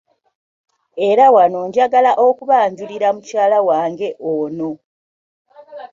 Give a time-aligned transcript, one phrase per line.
[1.09, 4.71] Era wano njagala okubanjulira mukyala wange ono.